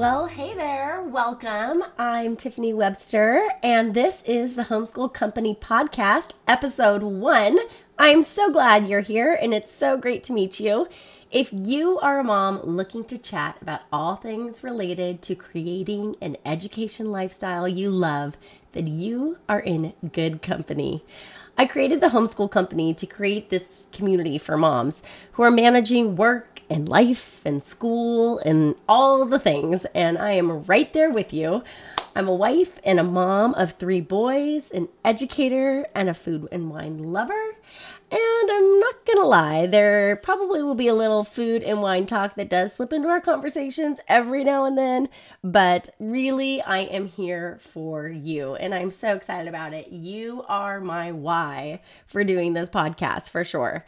Well, 0.00 0.28
hey 0.28 0.54
there. 0.54 1.02
Welcome. 1.02 1.84
I'm 1.98 2.34
Tiffiny 2.34 2.74
Webster, 2.74 3.50
and 3.62 3.92
this 3.92 4.22
is 4.22 4.54
the 4.56 4.62
Homeschool 4.62 5.12
Company 5.12 5.54
Podcast, 5.54 6.32
episode 6.48 7.02
one. 7.02 7.58
I'm 7.98 8.22
so 8.22 8.50
glad 8.50 8.88
you're 8.88 9.00
here, 9.00 9.38
and 9.38 9.52
it's 9.52 9.70
so 9.70 9.98
great 9.98 10.24
to 10.24 10.32
meet 10.32 10.58
you. 10.58 10.88
If 11.30 11.50
you 11.52 11.98
are 11.98 12.18
a 12.18 12.24
mom 12.24 12.62
looking 12.62 13.04
to 13.04 13.18
chat 13.18 13.58
about 13.60 13.82
all 13.92 14.16
things 14.16 14.64
related 14.64 15.20
to 15.20 15.34
creating 15.34 16.16
an 16.22 16.38
education 16.46 17.12
lifestyle 17.12 17.68
you 17.68 17.90
love, 17.90 18.38
then 18.72 18.86
you 18.86 19.36
are 19.50 19.60
in 19.60 19.92
good 20.12 20.40
company. 20.40 21.04
I 21.58 21.66
created 21.66 22.00
the 22.00 22.08
homeschool 22.08 22.50
company 22.50 22.94
to 22.94 23.06
create 23.06 23.50
this 23.50 23.86
community 23.92 24.38
for 24.38 24.56
moms 24.56 25.02
who 25.32 25.42
are 25.42 25.50
managing 25.50 26.16
work 26.16 26.49
and 26.70 26.88
life 26.88 27.42
and 27.44 27.62
school 27.62 28.38
and 28.38 28.76
all 28.88 29.26
the 29.26 29.38
things. 29.38 29.84
And 29.94 30.16
I 30.16 30.32
am 30.32 30.62
right 30.64 30.92
there 30.92 31.10
with 31.10 31.34
you. 31.34 31.62
I'm 32.14 32.28
a 32.28 32.34
wife 32.34 32.80
and 32.84 32.98
a 32.98 33.04
mom 33.04 33.54
of 33.54 33.72
three 33.72 34.00
boys, 34.00 34.70
an 34.70 34.88
educator, 35.04 35.86
and 35.94 36.08
a 36.08 36.14
food 36.14 36.48
and 36.50 36.70
wine 36.70 36.98
lover. 36.98 37.52
And 38.12 38.50
I'm 38.50 38.80
not 38.80 39.06
gonna 39.06 39.26
lie, 39.26 39.66
there 39.66 40.16
probably 40.16 40.64
will 40.64 40.74
be 40.74 40.88
a 40.88 40.94
little 40.94 41.22
food 41.22 41.62
and 41.62 41.80
wine 41.80 42.06
talk 42.06 42.34
that 42.34 42.50
does 42.50 42.74
slip 42.74 42.92
into 42.92 43.08
our 43.08 43.20
conversations 43.20 44.00
every 44.08 44.42
now 44.42 44.64
and 44.64 44.76
then, 44.76 45.08
but 45.44 45.94
really, 46.00 46.60
I 46.60 46.78
am 46.78 47.06
here 47.06 47.58
for 47.60 48.08
you, 48.08 48.56
and 48.56 48.74
I'm 48.74 48.90
so 48.90 49.14
excited 49.14 49.46
about 49.46 49.74
it. 49.74 49.92
You 49.92 50.44
are 50.48 50.80
my 50.80 51.12
why 51.12 51.82
for 52.04 52.24
doing 52.24 52.54
this 52.54 52.68
podcast 52.68 53.30
for 53.30 53.44
sure. 53.44 53.84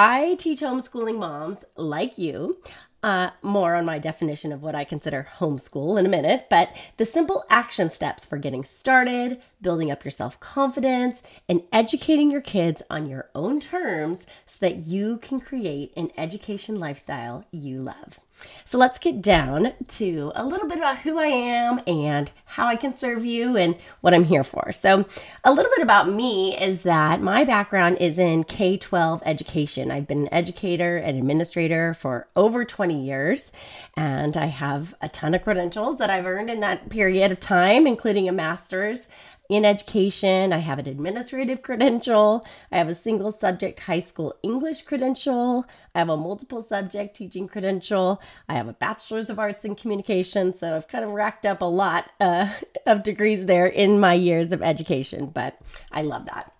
I 0.00 0.36
teach 0.36 0.60
homeschooling 0.60 1.18
moms 1.18 1.64
like 1.76 2.18
you 2.18 2.62
uh, 3.02 3.30
more 3.42 3.74
on 3.74 3.84
my 3.84 3.98
definition 3.98 4.52
of 4.52 4.62
what 4.62 4.76
I 4.76 4.84
consider 4.84 5.26
homeschool 5.38 5.98
in 5.98 6.06
a 6.06 6.08
minute, 6.08 6.46
but 6.48 6.70
the 6.98 7.04
simple 7.04 7.44
action 7.50 7.90
steps 7.90 8.24
for 8.24 8.38
getting 8.38 8.62
started, 8.62 9.42
building 9.60 9.90
up 9.90 10.04
your 10.04 10.12
self 10.12 10.38
confidence, 10.38 11.20
and 11.48 11.64
educating 11.72 12.30
your 12.30 12.40
kids 12.40 12.80
on 12.88 13.08
your 13.08 13.28
own 13.34 13.58
terms 13.58 14.24
so 14.46 14.58
that 14.60 14.84
you 14.84 15.18
can 15.18 15.40
create 15.40 15.92
an 15.96 16.12
education 16.16 16.78
lifestyle 16.78 17.44
you 17.50 17.78
love. 17.78 18.20
So 18.64 18.76
let's 18.76 18.98
get 18.98 19.22
down 19.22 19.72
to 19.86 20.32
a 20.34 20.44
little 20.44 20.68
bit 20.68 20.78
about 20.78 20.98
who 20.98 21.18
I 21.18 21.26
am 21.26 21.80
and 21.86 22.30
how 22.44 22.66
I 22.66 22.76
can 22.76 22.92
serve 22.92 23.24
you 23.24 23.56
and 23.56 23.76
what 24.00 24.12
I'm 24.14 24.24
here 24.24 24.44
for. 24.44 24.72
So, 24.72 25.06
a 25.44 25.52
little 25.52 25.70
bit 25.74 25.82
about 25.82 26.08
me 26.08 26.56
is 26.58 26.82
that 26.82 27.20
my 27.20 27.44
background 27.44 27.98
is 27.98 28.18
in 28.18 28.44
K 28.44 28.76
12 28.76 29.22
education. 29.24 29.90
I've 29.90 30.06
been 30.06 30.22
an 30.22 30.34
educator 30.34 30.96
and 30.96 31.16
administrator 31.16 31.94
for 31.94 32.26
over 32.36 32.64
20 32.64 33.02
years, 33.02 33.52
and 33.96 34.36
I 34.36 34.46
have 34.46 34.94
a 35.00 35.08
ton 35.08 35.34
of 35.34 35.42
credentials 35.42 35.98
that 35.98 36.10
I've 36.10 36.26
earned 36.26 36.50
in 36.50 36.60
that 36.60 36.90
period 36.90 37.32
of 37.32 37.40
time, 37.40 37.86
including 37.86 38.28
a 38.28 38.32
master's 38.32 39.08
in 39.48 39.64
education. 39.64 40.52
I 40.52 40.58
have 40.58 40.78
an 40.78 40.86
administrative 40.86 41.62
credential. 41.62 42.46
I 42.70 42.78
have 42.78 42.88
a 42.88 42.94
single 42.94 43.32
subject 43.32 43.80
high 43.80 44.00
school 44.00 44.34
English 44.42 44.82
credential. 44.82 45.64
I 45.94 46.00
have 46.00 46.10
a 46.10 46.16
multiple 46.16 46.62
subject 46.62 47.16
teaching 47.16 47.48
credential. 47.48 48.20
I 48.48 48.54
have 48.54 48.68
a 48.68 48.74
bachelor's 48.74 49.30
of 49.30 49.38
arts 49.38 49.64
in 49.64 49.74
communication. 49.74 50.54
So 50.54 50.76
I've 50.76 50.88
kind 50.88 51.04
of 51.04 51.10
racked 51.10 51.46
up 51.46 51.62
a 51.62 51.66
lot 51.66 52.10
uh, 52.20 52.52
of 52.86 53.02
degrees 53.02 53.46
there 53.46 53.66
in 53.66 53.98
my 53.98 54.14
years 54.14 54.52
of 54.52 54.62
education, 54.62 55.26
but 55.26 55.58
I 55.90 56.02
love 56.02 56.26
that. 56.26 56.52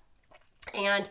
And 0.75 1.09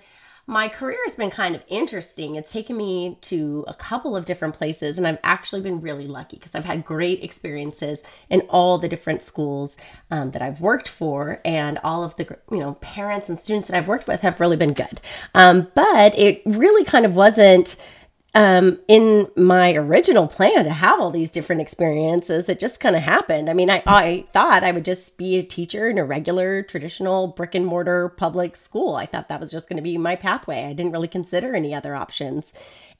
my 0.49 0.69
career 0.69 0.97
has 1.05 1.17
been 1.17 1.29
kind 1.29 1.55
of 1.55 1.63
interesting. 1.67 2.35
It's 2.35 2.53
taken 2.53 2.77
me 2.77 3.17
to 3.21 3.65
a 3.67 3.73
couple 3.73 4.15
of 4.15 4.23
different 4.23 4.55
places, 4.55 4.97
and 4.97 5.05
I've 5.05 5.19
actually 5.21 5.61
been 5.61 5.81
really 5.81 6.07
lucky 6.07 6.37
because 6.37 6.55
I've 6.55 6.63
had 6.63 6.85
great 6.85 7.21
experiences 7.21 8.01
in 8.29 8.41
all 8.49 8.77
the 8.77 8.87
different 8.87 9.21
schools 9.21 9.75
um, 10.09 10.31
that 10.31 10.41
I've 10.41 10.61
worked 10.61 10.87
for, 10.87 11.41
and 11.43 11.77
all 11.83 12.01
of 12.01 12.15
the 12.15 12.37
you 12.49 12.59
know 12.59 12.75
parents 12.75 13.27
and 13.27 13.37
students 13.37 13.67
that 13.67 13.77
I've 13.77 13.89
worked 13.89 14.07
with 14.07 14.21
have 14.21 14.39
really 14.39 14.55
been 14.55 14.73
good. 14.73 15.01
Um, 15.35 15.67
but 15.75 16.17
it 16.17 16.41
really 16.45 16.85
kind 16.85 17.05
of 17.05 17.13
wasn't 17.13 17.75
um, 18.33 18.79
in 18.87 19.27
my 19.35 19.73
original 19.73 20.27
plan 20.27 20.65
to 20.65 20.71
have 20.71 20.99
all 20.99 21.11
these 21.11 21.31
different 21.31 21.61
experiences 21.61 22.49
it 22.49 22.59
just 22.59 22.79
kind 22.79 22.95
of 22.95 23.03
happened. 23.03 23.49
I 23.49 23.53
mean, 23.53 23.69
I, 23.69 23.81
I 23.85 24.25
thought 24.31 24.63
I 24.63 24.71
would 24.71 24.85
just 24.85 25.17
be 25.17 25.37
a 25.37 25.43
teacher 25.43 25.87
in 25.87 25.97
a 25.97 26.05
regular, 26.05 26.61
traditional 26.61 27.27
brick 27.27 27.55
and 27.55 27.65
mortar 27.65 28.09
public 28.09 28.55
school. 28.55 28.95
I 28.95 29.05
thought 29.05 29.29
that 29.29 29.39
was 29.39 29.51
just 29.51 29.69
going 29.69 29.77
to 29.77 29.83
be 29.83 29.97
my 29.97 30.15
pathway. 30.15 30.65
I 30.65 30.73
didn't 30.73 30.91
really 30.91 31.07
consider 31.07 31.55
any 31.55 31.73
other 31.73 31.95
options. 31.95 32.53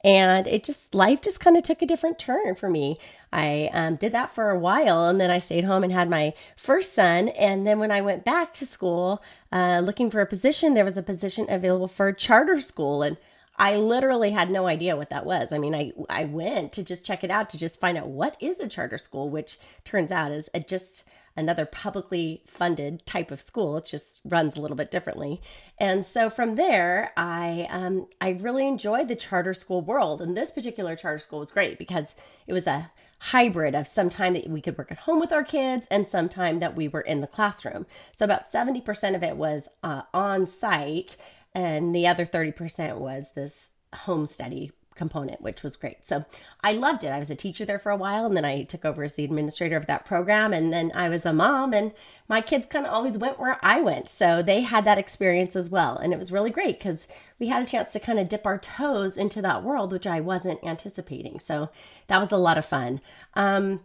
And 0.04 0.46
it 0.46 0.62
just, 0.62 0.94
life 0.94 1.20
just 1.20 1.40
kind 1.40 1.56
of 1.56 1.64
took 1.64 1.82
a 1.82 1.86
different 1.86 2.18
turn 2.18 2.54
for 2.54 2.70
me. 2.70 2.98
I 3.32 3.68
um, 3.72 3.96
did 3.96 4.12
that 4.12 4.30
for 4.30 4.50
a 4.50 4.58
while 4.58 5.06
and 5.06 5.20
then 5.20 5.30
I 5.30 5.38
stayed 5.38 5.64
home 5.64 5.82
and 5.82 5.92
had 5.92 6.08
my 6.08 6.34
first 6.56 6.94
son. 6.94 7.28
And 7.30 7.66
then 7.66 7.78
when 7.78 7.90
I 7.90 8.00
went 8.00 8.24
back 8.24 8.54
to 8.54 8.66
school 8.66 9.22
uh, 9.52 9.80
looking 9.84 10.10
for 10.10 10.20
a 10.20 10.26
position, 10.26 10.74
there 10.74 10.84
was 10.84 10.96
a 10.96 11.02
position 11.02 11.46
available 11.48 11.88
for 11.88 12.08
a 12.08 12.14
charter 12.14 12.60
school. 12.60 13.02
And 13.02 13.16
I 13.58 13.76
literally 13.76 14.30
had 14.30 14.50
no 14.50 14.66
idea 14.66 14.96
what 14.96 15.08
that 15.10 15.26
was. 15.26 15.52
I 15.52 15.58
mean, 15.58 15.74
I 15.74 15.92
I 16.08 16.24
went 16.24 16.72
to 16.72 16.82
just 16.82 17.04
check 17.04 17.24
it 17.24 17.30
out 17.30 17.50
to 17.50 17.58
just 17.58 17.80
find 17.80 17.98
out 17.98 18.08
what 18.08 18.36
is 18.40 18.60
a 18.60 18.68
charter 18.68 18.98
school, 18.98 19.28
which 19.28 19.58
turns 19.84 20.10
out 20.10 20.30
is 20.30 20.48
a, 20.54 20.60
just 20.60 21.04
another 21.36 21.64
publicly 21.64 22.42
funded 22.46 23.04
type 23.06 23.30
of 23.30 23.40
school. 23.40 23.76
It 23.76 23.86
just 23.86 24.20
runs 24.24 24.56
a 24.56 24.60
little 24.60 24.76
bit 24.76 24.90
differently. 24.90 25.40
And 25.78 26.04
so 26.04 26.30
from 26.30 26.56
there, 26.56 27.12
I 27.16 27.66
um, 27.70 28.06
I 28.20 28.30
really 28.30 28.66
enjoyed 28.66 29.08
the 29.08 29.16
charter 29.16 29.54
school 29.54 29.82
world. 29.82 30.22
And 30.22 30.36
this 30.36 30.50
particular 30.50 30.96
charter 30.96 31.18
school 31.18 31.40
was 31.40 31.52
great 31.52 31.78
because 31.78 32.14
it 32.46 32.52
was 32.52 32.66
a 32.66 32.90
hybrid 33.20 33.74
of 33.74 33.86
some 33.86 34.08
time 34.08 34.34
that 34.34 34.48
we 34.48 34.60
could 34.60 34.78
work 34.78 34.92
at 34.92 34.98
home 34.98 35.18
with 35.18 35.32
our 35.32 35.42
kids 35.42 35.88
and 35.90 36.08
some 36.08 36.28
time 36.28 36.60
that 36.60 36.76
we 36.76 36.86
were 36.86 37.00
in 37.00 37.20
the 37.20 37.26
classroom. 37.26 37.86
So 38.12 38.24
about 38.24 38.46
70% 38.46 39.16
of 39.16 39.22
it 39.22 39.36
was 39.36 39.68
uh, 39.82 40.02
on 40.14 40.46
site 40.46 41.16
and 41.54 41.94
the 41.94 42.06
other 42.06 42.26
30% 42.26 42.98
was 42.98 43.32
this 43.34 43.70
home 43.94 44.26
study 44.26 44.72
component, 44.98 45.40
which 45.40 45.62
was 45.62 45.76
great. 45.76 46.06
So 46.06 46.26
I 46.62 46.72
loved 46.72 47.04
it. 47.04 47.08
I 47.08 47.18
was 47.18 47.30
a 47.30 47.36
teacher 47.36 47.64
there 47.64 47.78
for 47.78 47.90
a 47.90 47.96
while, 47.96 48.26
and 48.26 48.36
then 48.36 48.44
I 48.44 48.64
took 48.64 48.84
over 48.84 49.02
as 49.02 49.14
the 49.14 49.24
administrator 49.24 49.76
of 49.76 49.86
that 49.86 50.04
program. 50.04 50.52
And 50.52 50.70
then 50.70 50.92
I 50.94 51.08
was 51.08 51.24
a 51.24 51.32
mom, 51.32 51.72
and 51.72 51.92
my 52.28 52.42
kids 52.42 52.66
kind 52.66 52.84
of 52.84 52.92
always 52.92 53.16
went 53.16 53.38
where 53.38 53.58
I 53.62 53.80
went. 53.80 54.08
So 54.08 54.42
they 54.42 54.60
had 54.60 54.84
that 54.84 54.98
experience 54.98 55.56
as 55.56 55.70
well. 55.70 55.96
And 55.96 56.12
it 56.12 56.18
was 56.18 56.32
really 56.32 56.50
great 56.50 56.78
because 56.78 57.08
we 57.38 57.46
had 57.46 57.62
a 57.62 57.66
chance 57.66 57.92
to 57.92 58.00
kind 58.00 58.18
of 58.18 58.28
dip 58.28 58.44
our 58.44 58.58
toes 58.58 59.16
into 59.16 59.40
that 59.40 59.62
world, 59.62 59.92
which 59.92 60.06
I 60.06 60.20
wasn't 60.20 60.62
anticipating. 60.62 61.38
So 61.40 61.70
that 62.08 62.18
was 62.18 62.32
a 62.32 62.36
lot 62.36 62.58
of 62.58 62.64
fun. 62.66 63.00
Um, 63.34 63.80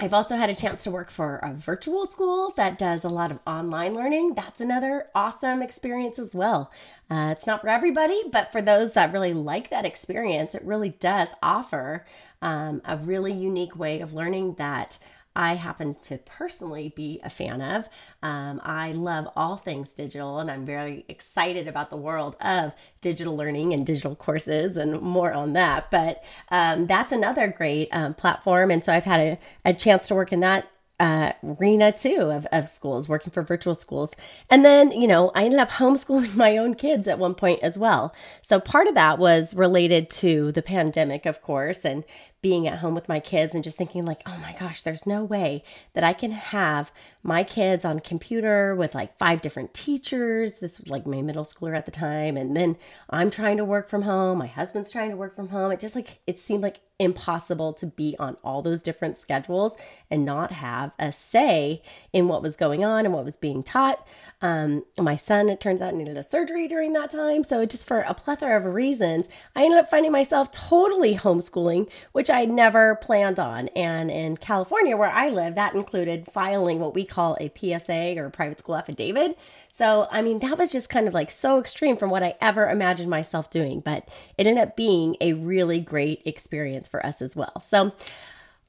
I've 0.00 0.12
also 0.12 0.36
had 0.36 0.48
a 0.48 0.54
chance 0.54 0.84
to 0.84 0.92
work 0.92 1.10
for 1.10 1.36
a 1.38 1.52
virtual 1.52 2.06
school 2.06 2.52
that 2.56 2.78
does 2.78 3.02
a 3.02 3.08
lot 3.08 3.32
of 3.32 3.40
online 3.44 3.94
learning. 3.94 4.34
That's 4.34 4.60
another 4.60 5.08
awesome 5.12 5.60
experience 5.60 6.20
as 6.20 6.36
well. 6.36 6.70
Uh, 7.10 7.30
it's 7.32 7.48
not 7.48 7.62
for 7.62 7.68
everybody, 7.68 8.22
but 8.30 8.52
for 8.52 8.62
those 8.62 8.92
that 8.92 9.12
really 9.12 9.32
like 9.34 9.70
that 9.70 9.84
experience, 9.84 10.54
it 10.54 10.62
really 10.62 10.90
does 10.90 11.30
offer 11.42 12.04
um, 12.40 12.80
a 12.84 12.96
really 12.96 13.32
unique 13.32 13.76
way 13.76 13.98
of 14.00 14.12
learning 14.12 14.54
that 14.54 14.98
I 15.36 15.54
happen 15.54 15.96
to 16.02 16.18
personally 16.18 16.92
be 16.96 17.20
a 17.22 17.30
fan 17.30 17.62
of. 17.62 17.88
Um, 18.22 18.60
I 18.64 18.92
love 18.92 19.28
all 19.36 19.56
things 19.56 19.90
digital, 19.90 20.38
and 20.40 20.50
I'm 20.50 20.64
very 20.64 21.04
excited 21.08 21.68
about 21.68 21.90
the 21.90 21.96
world 21.96 22.36
of 22.40 22.74
digital 23.00 23.36
learning 23.36 23.72
and 23.72 23.86
digital 23.86 24.16
courses 24.16 24.76
and 24.76 25.00
more 25.00 25.32
on 25.32 25.52
that. 25.52 25.90
But 25.90 26.24
um, 26.50 26.86
that's 26.86 27.12
another 27.12 27.48
great 27.48 27.88
um, 27.92 28.14
platform. 28.14 28.70
And 28.70 28.82
so 28.82 28.92
I've 28.92 29.04
had 29.04 29.20
a, 29.20 29.38
a 29.64 29.74
chance 29.74 30.08
to 30.08 30.14
work 30.14 30.32
in 30.32 30.40
that 30.40 30.68
uh, 31.00 31.32
arena 31.44 31.92
too 31.92 32.30
of, 32.30 32.46
of 32.50 32.68
schools, 32.68 33.08
working 33.08 33.32
for 33.32 33.42
virtual 33.42 33.74
schools. 33.74 34.12
And 34.50 34.64
then, 34.64 34.90
you 34.90 35.06
know, 35.06 35.30
I 35.34 35.44
ended 35.44 35.60
up 35.60 35.70
homeschooling 35.72 36.34
my 36.34 36.56
own 36.56 36.74
kids 36.74 37.06
at 37.08 37.18
one 37.18 37.34
point 37.34 37.60
as 37.62 37.78
well. 37.78 38.14
So 38.42 38.58
part 38.60 38.88
of 38.88 38.94
that 38.94 39.18
was 39.18 39.54
related 39.54 40.10
to 40.10 40.52
the 40.52 40.62
pandemic, 40.62 41.26
of 41.26 41.40
course, 41.40 41.84
and 41.84 42.04
being 42.40 42.68
at 42.68 42.78
home 42.78 42.94
with 42.94 43.08
my 43.08 43.18
kids 43.18 43.54
and 43.54 43.64
just 43.64 43.76
thinking 43.76 44.04
like, 44.04 44.22
oh 44.26 44.38
my 44.40 44.54
gosh, 44.58 44.82
there's 44.82 45.06
no 45.06 45.24
way 45.24 45.62
that 45.94 46.04
I 46.04 46.12
can 46.12 46.30
have 46.30 46.92
my 47.28 47.44
kids 47.44 47.84
on 47.84 48.00
computer 48.00 48.74
with 48.74 48.94
like 48.94 49.16
five 49.18 49.42
different 49.42 49.74
teachers. 49.74 50.54
This 50.54 50.80
was 50.80 50.90
like 50.90 51.06
my 51.06 51.20
middle 51.20 51.44
schooler 51.44 51.76
at 51.76 51.84
the 51.84 51.92
time. 51.92 52.36
And 52.38 52.56
then 52.56 52.76
I'm 53.10 53.30
trying 53.30 53.58
to 53.58 53.64
work 53.64 53.88
from 53.88 54.02
home. 54.02 54.38
My 54.38 54.46
husband's 54.46 54.90
trying 54.90 55.10
to 55.10 55.16
work 55.16 55.36
from 55.36 55.50
home. 55.50 55.70
It 55.70 55.78
just 55.78 55.94
like, 55.94 56.20
it 56.26 56.40
seemed 56.40 56.62
like 56.62 56.80
impossible 56.98 57.72
to 57.72 57.86
be 57.86 58.16
on 58.18 58.36
all 58.42 58.60
those 58.60 58.82
different 58.82 59.18
schedules 59.18 59.74
and 60.10 60.24
not 60.24 60.50
have 60.50 60.90
a 60.98 61.12
say 61.12 61.80
in 62.12 62.26
what 62.26 62.42
was 62.42 62.56
going 62.56 62.84
on 62.84 63.04
and 63.04 63.14
what 63.14 63.24
was 63.24 63.36
being 63.36 63.62
taught. 63.62 64.04
Um, 64.40 64.84
my 64.98 65.16
son, 65.16 65.48
it 65.48 65.60
turns 65.60 65.80
out, 65.80 65.94
needed 65.94 66.16
a 66.16 66.22
surgery 66.22 66.68
during 66.68 66.92
that 66.92 67.10
time. 67.10 67.42
So, 67.42 67.66
just 67.66 67.86
for 67.86 68.00
a 68.00 68.14
plethora 68.14 68.56
of 68.56 68.72
reasons, 68.72 69.28
I 69.56 69.64
ended 69.64 69.80
up 69.80 69.88
finding 69.88 70.12
myself 70.12 70.50
totally 70.52 71.16
homeschooling, 71.16 71.90
which 72.12 72.30
I 72.30 72.44
never 72.44 72.96
planned 72.96 73.40
on. 73.40 73.68
And 73.68 74.10
in 74.10 74.36
California, 74.36 74.96
where 74.96 75.10
I 75.10 75.28
live, 75.28 75.56
that 75.56 75.74
included 75.74 76.30
filing 76.30 76.78
what 76.78 76.94
we 76.94 77.04
call 77.18 77.36
a 77.40 77.50
PSA 77.58 78.14
or 78.16 78.26
a 78.26 78.30
private 78.30 78.60
school 78.60 78.76
affidavit. 78.76 79.36
So, 79.72 80.06
I 80.12 80.22
mean, 80.22 80.38
that 80.38 80.56
was 80.56 80.70
just 80.70 80.88
kind 80.88 81.08
of 81.08 81.14
like 81.14 81.32
so 81.32 81.58
extreme 81.58 81.96
from 81.96 82.10
what 82.10 82.22
I 82.22 82.36
ever 82.40 82.68
imagined 82.68 83.10
myself 83.10 83.50
doing, 83.50 83.80
but 83.80 84.08
it 84.36 84.46
ended 84.46 84.62
up 84.62 84.76
being 84.76 85.16
a 85.20 85.32
really 85.32 85.80
great 85.80 86.22
experience 86.24 86.86
for 86.86 87.04
us 87.04 87.20
as 87.20 87.34
well. 87.34 87.60
So, 87.60 87.92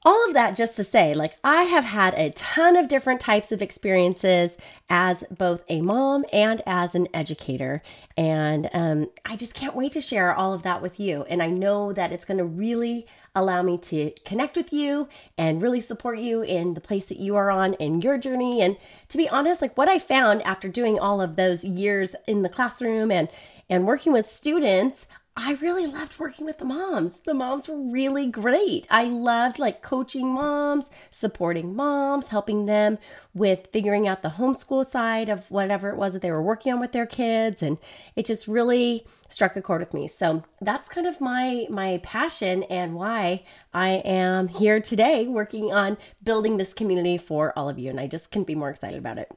all 0.02 0.26
of 0.26 0.32
that 0.32 0.56
just 0.56 0.76
to 0.76 0.84
say, 0.84 1.12
like, 1.12 1.36
I 1.44 1.64
have 1.64 1.84
had 1.84 2.14
a 2.14 2.30
ton 2.30 2.74
of 2.74 2.88
different 2.88 3.20
types 3.20 3.52
of 3.52 3.60
experiences 3.60 4.56
as 4.88 5.22
both 5.30 5.62
a 5.68 5.82
mom 5.82 6.24
and 6.32 6.62
as 6.66 6.94
an 6.94 7.06
educator. 7.12 7.82
And 8.16 8.70
um, 8.72 9.10
I 9.26 9.36
just 9.36 9.52
can't 9.52 9.76
wait 9.76 9.92
to 9.92 10.00
share 10.00 10.34
all 10.34 10.54
of 10.54 10.62
that 10.62 10.80
with 10.80 10.98
you. 10.98 11.24
And 11.24 11.42
I 11.42 11.48
know 11.48 11.92
that 11.92 12.12
it's 12.12 12.24
going 12.24 12.38
to 12.38 12.46
really 12.46 13.06
allow 13.34 13.62
me 13.62 13.78
to 13.78 14.12
connect 14.24 14.56
with 14.56 14.72
you 14.72 15.08
and 15.38 15.62
really 15.62 15.80
support 15.80 16.18
you 16.18 16.42
in 16.42 16.74
the 16.74 16.80
place 16.80 17.06
that 17.06 17.18
you 17.18 17.36
are 17.36 17.50
on 17.50 17.74
in 17.74 18.02
your 18.02 18.18
journey. 18.18 18.60
And 18.60 18.76
to 19.08 19.16
be 19.16 19.28
honest, 19.28 19.62
like, 19.62 19.76
what 19.76 19.88
I 19.88 19.98
found 19.98 20.42
after 20.42 20.68
doing 20.68 20.98
all 20.98 21.20
of 21.20 21.36
those 21.36 21.62
years 21.62 22.14
in 22.26 22.42
the 22.42 22.48
classroom 22.48 23.10
and 23.10 23.28
and 23.68 23.86
working 23.86 24.12
with 24.12 24.28
students, 24.28 25.06
I 25.42 25.52
really 25.52 25.86
loved 25.86 26.18
working 26.18 26.44
with 26.44 26.58
the 26.58 26.66
moms. 26.66 27.20
The 27.20 27.32
moms 27.32 27.66
were 27.66 27.80
really 27.80 28.26
great. 28.26 28.86
I 28.90 29.04
loved 29.04 29.58
like 29.58 29.80
coaching 29.80 30.34
moms, 30.34 30.90
supporting 31.08 31.74
moms, 31.74 32.28
helping 32.28 32.66
them 32.66 32.98
with 33.32 33.68
figuring 33.72 34.06
out 34.06 34.20
the 34.20 34.28
homeschool 34.30 34.84
side 34.84 35.30
of 35.30 35.50
whatever 35.50 35.88
it 35.88 35.96
was 35.96 36.12
that 36.12 36.20
they 36.20 36.30
were 36.30 36.42
working 36.42 36.74
on 36.74 36.80
with 36.80 36.92
their 36.92 37.06
kids 37.06 37.62
and 37.62 37.78
it 38.16 38.26
just 38.26 38.46
really 38.46 39.06
struck 39.30 39.56
a 39.56 39.62
chord 39.62 39.80
with 39.80 39.94
me. 39.94 40.08
So 40.08 40.42
that's 40.60 40.90
kind 40.90 41.06
of 41.06 41.22
my 41.22 41.66
my 41.70 42.00
passion 42.02 42.64
and 42.64 42.94
why 42.94 43.44
I 43.72 44.02
am 44.04 44.48
here 44.48 44.78
today 44.78 45.26
working 45.26 45.72
on 45.72 45.96
building 46.22 46.58
this 46.58 46.74
community 46.74 47.16
for 47.16 47.58
all 47.58 47.70
of 47.70 47.78
you 47.78 47.88
and 47.88 47.98
I 47.98 48.08
just 48.08 48.30
couldn't 48.30 48.46
be 48.46 48.54
more 48.54 48.68
excited 48.68 48.98
about 48.98 49.16
it. 49.16 49.30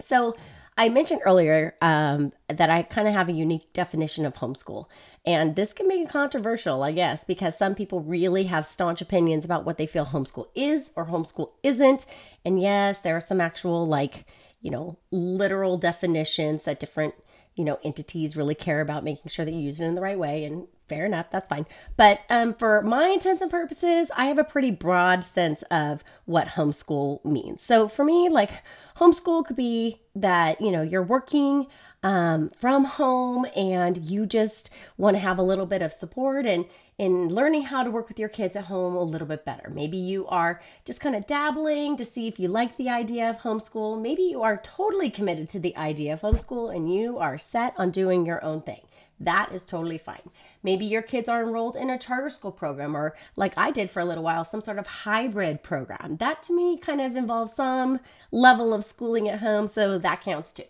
So 0.00 0.34
I 0.76 0.88
mentioned 0.88 1.20
earlier 1.24 1.76
um, 1.80 2.32
that 2.48 2.68
I 2.68 2.82
kind 2.82 3.06
of 3.06 3.14
have 3.14 3.28
a 3.28 3.32
unique 3.32 3.72
definition 3.72 4.26
of 4.26 4.36
homeschool. 4.36 4.86
And 5.24 5.56
this 5.56 5.72
can 5.72 5.88
be 5.88 6.04
controversial, 6.04 6.82
I 6.82 6.92
guess, 6.92 7.24
because 7.24 7.56
some 7.56 7.74
people 7.74 8.00
really 8.00 8.44
have 8.44 8.66
staunch 8.66 9.00
opinions 9.00 9.44
about 9.44 9.64
what 9.64 9.78
they 9.78 9.86
feel 9.86 10.06
homeschool 10.06 10.48
is 10.54 10.90
or 10.96 11.06
homeschool 11.06 11.52
isn't. 11.62 12.04
And 12.44 12.60
yes, 12.60 13.00
there 13.00 13.16
are 13.16 13.20
some 13.20 13.40
actual, 13.40 13.86
like, 13.86 14.26
you 14.60 14.70
know, 14.70 14.98
literal 15.10 15.78
definitions 15.78 16.64
that 16.64 16.80
different, 16.80 17.14
you 17.54 17.64
know, 17.64 17.78
entities 17.84 18.36
really 18.36 18.54
care 18.54 18.80
about 18.80 19.04
making 19.04 19.30
sure 19.30 19.44
that 19.44 19.54
you 19.54 19.60
use 19.60 19.80
it 19.80 19.86
in 19.86 19.94
the 19.94 20.02
right 20.02 20.18
way. 20.18 20.44
And 20.44 20.66
fair 20.88 21.06
enough, 21.06 21.30
that's 21.30 21.48
fine. 21.48 21.66
But 21.96 22.20
um, 22.30 22.54
for 22.54 22.82
my 22.82 23.08
intents 23.08 23.42
and 23.42 23.50
purposes, 23.50 24.10
I 24.16 24.26
have 24.26 24.38
a 24.38 24.44
pretty 24.44 24.70
broad 24.70 25.24
sense 25.24 25.62
of 25.70 26.04
what 26.24 26.48
homeschool 26.48 27.24
means. 27.24 27.62
So 27.62 27.88
for 27.88 28.04
me, 28.04 28.28
like, 28.28 28.50
homeschool 28.96 29.46
could 29.46 29.56
be 29.56 30.00
that, 30.14 30.60
you 30.60 30.70
know, 30.70 30.82
you're 30.82 31.02
working 31.02 31.66
um, 32.04 32.50
from 32.58 32.84
home 32.84 33.46
and 33.56 33.96
you 33.98 34.26
just 34.26 34.68
want 34.98 35.16
to 35.16 35.20
have 35.20 35.38
a 35.38 35.42
little 35.42 35.64
bit 35.64 35.80
of 35.80 35.90
support 35.90 36.44
and 36.44 36.66
in 36.98 37.28
learning 37.28 37.62
how 37.62 37.82
to 37.82 37.90
work 37.90 38.06
with 38.08 38.20
your 38.20 38.28
kids 38.28 38.54
at 38.54 38.66
home 38.66 38.94
a 38.94 39.02
little 39.02 39.26
bit 39.26 39.44
better. 39.44 39.68
Maybe 39.70 39.96
you 39.96 40.26
are 40.28 40.60
just 40.84 41.00
kind 41.00 41.16
of 41.16 41.26
dabbling 41.26 41.96
to 41.96 42.04
see 42.04 42.28
if 42.28 42.38
you 42.38 42.46
like 42.46 42.76
the 42.76 42.90
idea 42.90 43.28
of 43.28 43.38
homeschool. 43.38 44.00
Maybe 44.00 44.22
you 44.22 44.42
are 44.42 44.58
totally 44.58 45.10
committed 45.10 45.48
to 45.50 45.58
the 45.58 45.76
idea 45.76 46.12
of 46.12 46.20
homeschool 46.20 46.74
and 46.74 46.92
you 46.92 47.18
are 47.18 47.38
set 47.38 47.74
on 47.78 47.90
doing 47.90 48.26
your 48.26 48.44
own 48.44 48.60
thing. 48.60 48.82
That 49.20 49.52
is 49.52 49.64
totally 49.64 49.98
fine. 49.98 50.30
Maybe 50.62 50.84
your 50.84 51.02
kids 51.02 51.28
are 51.28 51.42
enrolled 51.42 51.76
in 51.76 51.88
a 51.88 51.98
charter 51.98 52.28
school 52.28 52.50
program 52.50 52.96
or, 52.96 53.14
like 53.36 53.54
I 53.56 53.70
did 53.70 53.88
for 53.90 54.00
a 54.00 54.04
little 54.04 54.24
while, 54.24 54.44
some 54.44 54.60
sort 54.60 54.78
of 54.78 54.86
hybrid 54.86 55.62
program. 55.62 56.16
That 56.16 56.42
to 56.44 56.54
me 56.54 56.76
kind 56.78 57.00
of 57.00 57.14
involves 57.14 57.54
some 57.54 58.00
level 58.32 58.74
of 58.74 58.84
schooling 58.84 59.28
at 59.28 59.40
home, 59.40 59.68
so 59.68 59.98
that 59.98 60.20
counts 60.20 60.52
too. 60.52 60.64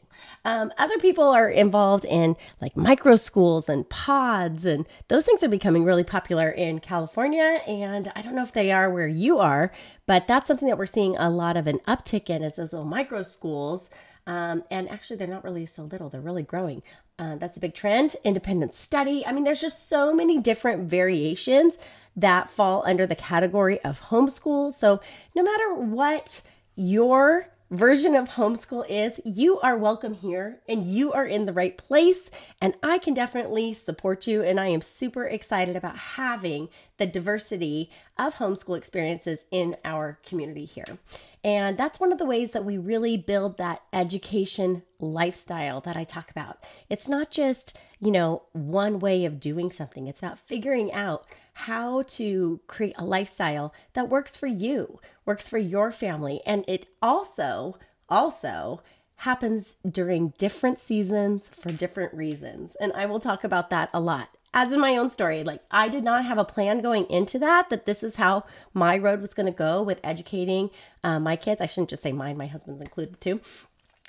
Um, 0.45 0.73
other 0.79 0.99
people 0.99 1.25
are 1.25 1.49
involved 1.49 2.05
in 2.05 2.37
like 2.61 2.77
micro 2.77 3.17
schools 3.17 3.69
and 3.69 3.89
pods, 3.89 4.67
and 4.67 4.87
those 5.09 5.25
things 5.25 5.43
are 5.43 5.49
becoming 5.49 5.85
really 5.85 6.05
popular 6.05 6.51
in 6.51 6.81
California. 6.81 7.61
And 7.67 8.13
I 8.15 8.23
don't 8.23 8.37
know 8.37 8.43
if 8.43 8.53
they 8.53 8.71
are 8.71 8.91
where 8.91 9.09
you 9.09 9.39
are, 9.39 9.73
but 10.07 10.27
that's 10.27 10.47
something 10.49 10.69
that 10.69 10.79
we're 10.79 10.87
seeing 10.87 11.17
a 11.17 11.31
lot 11.31 11.57
of 11.57 11.67
an 11.67 11.79
uptick 11.89 12.29
in 12.29 12.43
is 12.43 12.57
those 12.57 12.73
little 12.73 12.87
micro 12.87 13.23
schools. 13.23 13.89
Um, 14.27 14.65
and 14.71 14.91
actually, 14.91 15.17
they're 15.17 15.29
not 15.29 15.45
really 15.45 15.67
so 15.67 15.83
little, 15.83 16.09
they're 16.09 16.21
really 16.21 16.43
growing. 16.43 16.83
Uh, 17.19 17.37
that's 17.37 17.57
a 17.57 17.61
big 17.61 17.75
trend. 17.75 18.17
Independent 18.25 18.75
study. 18.75 19.25
I 19.25 19.33
mean, 19.33 19.45
there's 19.45 19.61
just 19.61 19.89
so 19.89 20.15
many 20.15 20.41
different 20.41 20.89
variations 20.91 21.79
that 22.17 22.51
fall 22.51 22.83
under 22.87 23.07
the 23.07 23.15
category 23.15 23.81
of 23.83 24.03
homeschool. 24.03 24.73
So, 24.73 25.01
no 25.35 25.43
matter 25.43 25.75
what 25.75 26.43
your 26.77 27.49
version 27.71 28.15
of 28.15 28.31
homeschool 28.31 28.85
is, 28.89 29.21
you 29.25 29.61
are 29.61 29.77
welcome 29.77 30.15
here 30.15 30.61
and 30.69 30.87
you 30.87 31.13
are 31.13 31.27
in 31.27 31.47
the 31.47 31.53
right 31.53 31.77
place. 31.77 32.31
And 32.61 32.75
I 32.83 32.99
can 32.99 33.15
definitely 33.15 33.73
support 33.73 34.27
you. 34.27 34.43
And 34.43 34.61
I 34.61 34.69
am 34.69 34.81
super 34.81 35.25
excited 35.25 35.77
about 35.77 35.97
having 35.97 36.69
the 36.99 37.07
diversity 37.07 37.91
of 38.19 38.37
homeschool 38.37 38.77
experiences 38.79 39.45
in 39.51 39.77
our 39.85 40.19
community 40.25 40.65
here. 40.65 40.99
And 41.45 41.77
that's 41.77 42.01
one 42.01 42.11
of 42.11 42.17
the 42.17 42.25
ways 42.25 42.53
that 42.53 42.65
we 42.65 42.79
really 42.79 43.19
build 43.19 43.59
that 43.59 43.83
education 43.93 44.83
lifestyle 44.99 45.83
that 45.83 45.95
I 45.95 46.03
talk 46.03 46.31
about. 46.31 46.65
It's 46.89 47.07
not 47.07 47.31
just, 47.31 47.77
you 48.01 48.11
know, 48.11 48.45
one 48.53 48.99
way 48.99 49.27
of 49.27 49.41
doing 49.41 49.71
something, 49.71 50.07
it's 50.07 50.21
about 50.21 50.39
figuring 50.39 50.91
out 50.93 51.27
how 51.53 52.03
to 52.03 52.61
create 52.67 52.95
a 52.97 53.05
lifestyle 53.05 53.75
that 53.93 54.09
works 54.09 54.37
for 54.37 54.47
you, 54.47 55.01
works 55.27 55.49
for 55.49 55.59
your 55.59 55.93
family. 55.93 56.41
And 56.47 56.65
it 56.67 56.89
also, 57.03 57.79
also, 58.09 58.83
happens 59.19 59.77
during 59.89 60.33
different 60.39 60.79
seasons 60.79 61.49
for 61.55 61.71
different 61.71 62.13
reasons. 62.13 62.77
And 62.81 62.93
I 62.95 63.07
will 63.07 63.21
talk 63.21 63.45
about 63.45 63.71
that 63.71 63.89
a 63.95 64.01
lot. 64.01 64.31
As 64.57 64.71
in 64.71 64.79
my 64.79 64.97
own 64.97 65.11
story, 65.11 65.43
like 65.43 65.63
I 65.73 65.89
did 65.89 66.05
not 66.05 66.25
have 66.25 66.39
a 66.39 66.45
plan 66.45 66.81
going 66.81 67.07
into 67.11 67.41
that, 67.41 67.71
that 67.71 67.87
this 67.87 68.05
is 68.05 68.15
how 68.17 68.45
my 68.73 68.97
road 68.97 69.21
was 69.21 69.35
going 69.35 69.47
to 69.47 69.53
go 69.53 69.83
with 69.83 69.99
educating 70.05 70.71
uh, 71.03 71.19
my 71.19 71.35
kids. 71.35 71.61
I 71.61 71.67
shouldn't 71.67 71.91
just 71.91 72.05
say 72.05 72.13
mine, 72.13 72.37
my 72.37 72.47
husband's 72.47 72.81
included 72.81 73.21
too. 73.21 73.41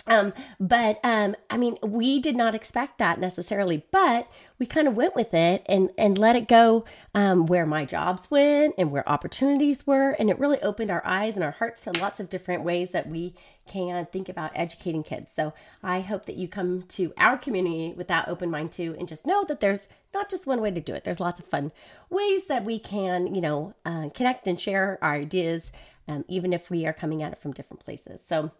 Um, 0.07 0.33
but 0.59 0.99
um, 1.03 1.35
I 1.49 1.57
mean, 1.57 1.77
we 1.81 2.19
did 2.19 2.35
not 2.35 2.53
expect 2.53 2.99
that 2.99 3.19
necessarily, 3.19 3.85
but 3.91 4.27
we 4.59 4.65
kind 4.65 4.87
of 4.87 4.95
went 4.95 5.15
with 5.15 5.33
it 5.33 5.65
and 5.67 5.89
and 5.97 6.17
let 6.17 6.35
it 6.35 6.47
go 6.47 6.85
um, 7.15 7.47
where 7.47 7.65
my 7.65 7.85
jobs 7.85 8.29
went 8.29 8.75
and 8.77 8.91
where 8.91 9.07
opportunities 9.09 9.87
were, 9.87 10.11
and 10.11 10.29
it 10.29 10.39
really 10.39 10.61
opened 10.61 10.91
our 10.91 11.05
eyes 11.05 11.35
and 11.35 11.43
our 11.43 11.51
hearts 11.51 11.83
to 11.83 11.91
lots 11.91 12.19
of 12.19 12.29
different 12.29 12.63
ways 12.63 12.91
that 12.91 13.07
we 13.09 13.33
can 13.67 14.05
think 14.05 14.29
about 14.29 14.51
educating 14.53 15.01
kids. 15.01 15.33
So 15.33 15.53
I 15.81 16.01
hope 16.01 16.27
that 16.27 16.35
you 16.35 16.47
come 16.47 16.83
to 16.89 17.11
our 17.17 17.35
community 17.35 17.93
with 17.97 18.07
that 18.07 18.27
open 18.27 18.51
mind 18.51 18.71
too, 18.71 18.95
and 18.99 19.07
just 19.07 19.25
know 19.25 19.43
that 19.45 19.59
there's 19.59 19.87
not 20.13 20.29
just 20.29 20.45
one 20.45 20.61
way 20.61 20.69
to 20.69 20.81
do 20.81 20.93
it. 20.93 21.03
There's 21.03 21.19
lots 21.19 21.39
of 21.39 21.47
fun 21.47 21.71
ways 22.11 22.45
that 22.45 22.63
we 22.63 22.77
can, 22.77 23.33
you 23.33 23.41
know, 23.41 23.73
uh, 23.85 24.09
connect 24.13 24.47
and 24.47 24.59
share 24.59 24.99
our 25.01 25.13
ideas, 25.13 25.71
um, 26.07 26.25
even 26.27 26.53
if 26.53 26.69
we 26.69 26.85
are 26.85 26.93
coming 26.93 27.23
at 27.23 27.33
it 27.33 27.41
from 27.41 27.53
different 27.53 27.83
places. 27.83 28.21
So. 28.23 28.51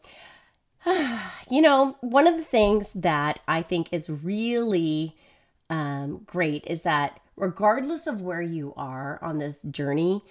you 1.49 1.61
know, 1.61 1.97
one 2.01 2.27
of 2.27 2.37
the 2.37 2.43
things 2.43 2.89
that 2.95 3.39
I 3.47 3.61
think 3.61 3.89
is 3.91 4.09
really 4.09 5.15
um, 5.69 6.21
great 6.25 6.65
is 6.67 6.83
that 6.83 7.19
regardless 7.35 8.07
of 8.07 8.21
where 8.21 8.41
you 8.41 8.73
are 8.77 9.19
on 9.21 9.39
this 9.39 9.61
journey, 9.63 10.23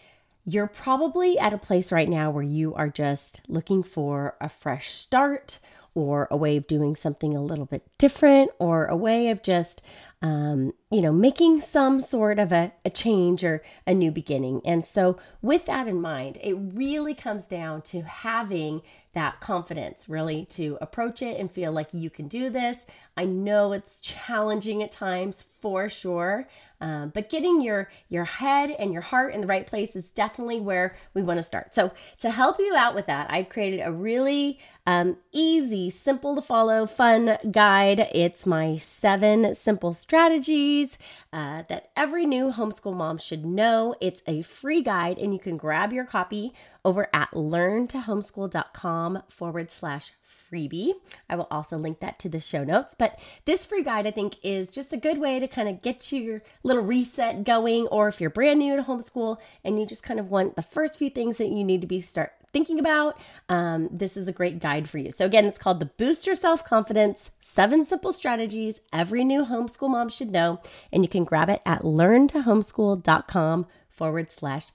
you're 0.45 0.67
probably 0.67 1.39
at 1.39 1.53
a 1.53 1.59
place 1.59 1.91
right 1.91 2.09
now 2.09 2.31
where 2.31 2.43
you 2.45 2.75
are 2.75 2.89
just 2.89 3.41
looking 3.49 3.83
for 3.83 4.37
a 4.41 4.49
fresh 4.49 4.91
start 4.91 5.59
or 5.95 6.29
a 6.31 6.37
way 6.37 6.57
of 6.57 6.67
doing 6.67 6.97
something 6.97 7.37
a 7.37 7.43
little 7.43 7.65
bit 7.65 7.87
different 7.99 8.51
or 8.59 8.87
a 8.87 8.97
way 8.97 9.31
of 9.31 9.43
just 9.43 9.81
um, 10.23 10.73
you 10.91 11.01
know 11.01 11.13
making 11.13 11.61
some 11.61 12.01
sort 12.01 12.39
of 12.39 12.53
a, 12.53 12.73
a 12.85 12.91
change 12.91 13.45
or 13.45 13.63
a 13.87 13.95
new 13.95 14.11
beginning. 14.11 14.61
And 14.65 14.85
so 14.85 15.19
with 15.41 15.67
that 15.67 15.87
in 15.87 16.01
mind 16.01 16.39
it 16.43 16.55
really 16.55 17.15
comes 17.15 17.45
down 17.45 17.83
to 17.83 18.03
having 18.03 18.83
that 19.15 19.41
confidence 19.41 20.09
really 20.09 20.45
to 20.47 20.77
approach 20.81 21.23
it 21.23 21.39
and 21.39 21.51
feel 21.51 21.73
like 21.73 21.95
you 21.95 22.11
can 22.11 22.29
do 22.29 22.51
this. 22.51 22.85
I 23.17 23.25
know 23.25 23.73
it's 23.73 24.01
challenging 24.01 24.83
at 24.83 24.93
times 24.93 25.43
for 25.43 25.89
sure, 25.89 26.47
um, 26.81 27.11
but 27.11 27.31
getting 27.31 27.61
your 27.61 27.89
your 28.09 28.25
head 28.25 28.71
and 28.71 28.93
your 28.93 29.03
heart 29.03 29.35
in 29.35 29.41
the 29.41 29.47
right 29.47 29.67
place 29.67 29.97
is 29.97 30.11
definitely 30.11 30.61
where 30.61 30.97
we 31.15 31.23
want 31.23 31.39
to 31.39 31.43
start. 31.43 31.75
So 31.75 31.93
to 32.19 32.31
help 32.31 32.59
you 32.59 32.75
out 32.77 32.95
with 32.95 33.07
that, 33.07 33.33
I've 33.33 33.49
created 33.49 33.81
a 33.81 33.93
really 33.93 34.59
um, 34.87 35.17
easy, 35.33 35.89
simple 35.89 36.35
to 36.35 36.43
follow, 36.43 36.85
fun 36.87 37.39
guide. 37.51 38.09
It's 38.15 38.45
my 38.45 38.77
seven 38.77 39.55
simple 39.55 39.95
strategies 39.95 40.99
uh, 41.33 41.63
that 41.69 41.91
every 41.97 42.27
new 42.27 42.53
homeschool 42.53 42.95
mom 42.95 43.17
should 43.19 43.47
know. 43.47 43.95
It's 44.01 44.21
a 44.27 44.43
free 44.43 44.83
guide, 44.83 45.19
and 45.19 45.33
you 45.33 45.41
can 45.41 45.57
grab 45.57 45.93
your 45.93 46.05
copy 46.05 46.53
over 46.85 47.09
at 47.15 47.31
learntohomeschool.com 47.31 49.23
forward 49.31 49.71
slash 49.71 50.13
freebie. 50.55 50.93
I 51.29 51.37
will 51.37 51.49
also 51.51 51.77
link 51.77 52.01
that 52.01 52.19
to 52.21 52.29
the 52.29 52.41
show 52.41 52.65
notes. 52.65 52.95
But 52.95 53.19
this 53.45 53.67
free 53.67 53.83
guide, 53.83 54.07
I 54.07 54.11
think, 54.11 54.37
is 54.43 54.71
just 54.71 54.93
a 54.93 54.97
good 54.97 55.19
way 55.19 55.41
to 55.41 55.49
kind 55.49 55.69
of 55.69 55.83
get 55.83 56.13
your 56.13 56.43
little 56.63 56.83
reset 56.83 57.45
going. 57.45 57.87
Or 57.89 58.09
if 58.09 58.21
you're 58.21 58.31
brand 58.31 58.61
new 58.61 58.77
to 58.77 58.83
homeschool 58.83 59.39
and 59.65 59.79
you 59.79 59.87
just 59.87 60.03
kind 60.03 60.21
of 60.21 60.31
want 60.31 60.57
the 60.57 60.63
first 60.63 60.99
few 60.99 61.11
things 61.11 61.39
that 61.39 61.49
you 61.49 61.65
need 61.65 61.81
to 61.81 61.87
be 61.87 62.01
start 62.01 62.33
thinking 62.53 62.79
about, 62.79 63.19
um, 63.49 63.89
this 63.91 64.17
is 64.17 64.29
a 64.29 64.33
great 64.33 64.61
guide 64.61 64.89
for 64.89 64.99
you. 64.99 65.11
So, 65.11 65.27
again, 65.27 65.45
it's 65.45 65.59
called 65.59 65.81
the 65.81 65.87
Boost 65.87 66.27
Your 66.27 66.37
Self 66.37 66.65
Confidence 66.65 67.31
Seven 67.41 67.85
Simple 67.85 68.13
Strategies 68.13 68.81
Every 68.93 69.25
New 69.25 69.45
Homeschool 69.45 69.91
Mom 69.91 70.09
Should 70.09 70.31
Know. 70.31 70.61
And 70.93 71.03
you 71.03 71.09
can 71.09 71.25
grab 71.25 71.51
it 71.51 71.63
at 71.67 71.83
learntohomeschool.com 71.83 73.67
forward 73.89 74.31
slash 74.31 74.67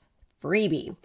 freebie. 0.43 0.95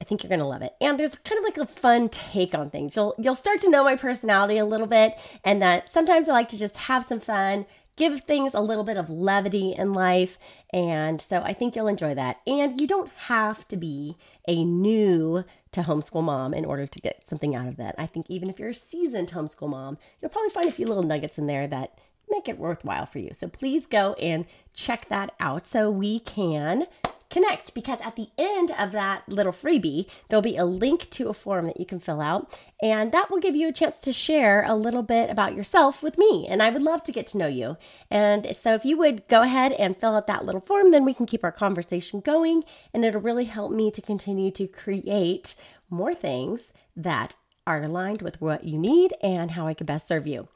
I 0.00 0.04
think 0.04 0.22
you're 0.22 0.28
going 0.28 0.40
to 0.40 0.46
love 0.46 0.62
it. 0.62 0.74
And 0.80 0.98
there's 0.98 1.14
kind 1.16 1.38
of 1.38 1.44
like 1.44 1.58
a 1.58 1.66
fun 1.66 2.08
take 2.08 2.54
on 2.54 2.70
things. 2.70 2.96
You'll 2.96 3.14
you'll 3.18 3.34
start 3.34 3.60
to 3.60 3.70
know 3.70 3.84
my 3.84 3.96
personality 3.96 4.58
a 4.58 4.64
little 4.64 4.86
bit 4.86 5.18
and 5.44 5.60
that 5.62 5.92
sometimes 5.92 6.28
I 6.28 6.32
like 6.32 6.48
to 6.48 6.58
just 6.58 6.76
have 6.76 7.04
some 7.04 7.20
fun, 7.20 7.66
give 7.96 8.20
things 8.20 8.54
a 8.54 8.60
little 8.60 8.84
bit 8.84 8.96
of 8.96 9.10
levity 9.10 9.74
in 9.76 9.92
life. 9.92 10.38
And 10.72 11.20
so 11.20 11.42
I 11.42 11.52
think 11.52 11.74
you'll 11.74 11.88
enjoy 11.88 12.14
that. 12.14 12.40
And 12.46 12.80
you 12.80 12.86
don't 12.86 13.10
have 13.26 13.66
to 13.68 13.76
be 13.76 14.16
a 14.46 14.64
new 14.64 15.44
to 15.72 15.82
homeschool 15.82 16.24
mom 16.24 16.54
in 16.54 16.64
order 16.64 16.86
to 16.86 17.00
get 17.00 17.28
something 17.28 17.54
out 17.54 17.68
of 17.68 17.76
that. 17.76 17.94
I 17.98 18.06
think 18.06 18.26
even 18.28 18.48
if 18.48 18.58
you're 18.58 18.70
a 18.70 18.74
seasoned 18.74 19.30
homeschool 19.30 19.68
mom, 19.68 19.98
you'll 20.20 20.30
probably 20.30 20.50
find 20.50 20.68
a 20.68 20.72
few 20.72 20.86
little 20.86 21.02
nuggets 21.02 21.38
in 21.38 21.46
there 21.46 21.66
that 21.66 21.98
make 22.30 22.48
it 22.48 22.58
worthwhile 22.58 23.06
for 23.06 23.18
you. 23.18 23.30
So 23.32 23.48
please 23.48 23.86
go 23.86 24.14
and 24.14 24.46
check 24.74 25.08
that 25.08 25.32
out 25.40 25.66
so 25.66 25.90
we 25.90 26.20
can 26.20 26.86
connect 27.30 27.74
because 27.74 28.00
at 28.00 28.16
the 28.16 28.28
end 28.38 28.70
of 28.78 28.92
that 28.92 29.28
little 29.28 29.52
freebie, 29.52 30.08
there'll 30.28 30.42
be 30.42 30.56
a 30.56 30.64
link 30.64 31.10
to 31.10 31.28
a 31.28 31.34
form 31.34 31.66
that 31.66 31.78
you 31.78 31.86
can 31.86 32.00
fill 32.00 32.20
out, 32.20 32.58
and 32.82 33.12
that 33.12 33.30
will 33.30 33.40
give 33.40 33.54
you 33.54 33.68
a 33.68 33.72
chance 33.72 33.98
to 33.98 34.12
share 34.12 34.64
a 34.64 34.74
little 34.74 35.02
bit 35.02 35.30
about 35.30 35.54
yourself 35.54 36.02
with 36.02 36.16
me. 36.16 36.46
And 36.48 36.62
I 36.62 36.70
would 36.70 36.82
love 36.82 37.02
to 37.04 37.12
get 37.12 37.26
to 37.28 37.38
know 37.38 37.46
you. 37.46 37.76
And 38.10 38.54
so 38.56 38.74
if 38.74 38.84
you 38.84 38.96
would 38.98 39.28
go 39.28 39.42
ahead 39.42 39.72
and 39.72 39.96
fill 39.96 40.16
out 40.16 40.26
that 40.26 40.44
little 40.44 40.60
form, 40.60 40.90
then 40.90 41.04
we 41.04 41.14
can 41.14 41.26
keep 41.26 41.44
our 41.44 41.52
conversation 41.52 42.20
going, 42.20 42.64
and 42.94 43.04
it'll 43.04 43.20
really 43.20 43.44
help 43.44 43.72
me 43.72 43.90
to 43.90 44.00
continue 44.00 44.50
to 44.52 44.66
create 44.66 45.54
more 45.90 46.14
things 46.14 46.72
that 46.96 47.36
are 47.66 47.82
aligned 47.82 48.22
with 48.22 48.40
what 48.40 48.64
you 48.64 48.78
need 48.78 49.12
and 49.22 49.50
how 49.50 49.66
I 49.66 49.74
can 49.74 49.86
best 49.86 50.08
serve 50.08 50.26
you. 50.26 50.48